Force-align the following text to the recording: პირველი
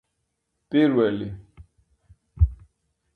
პირველი 0.71 1.27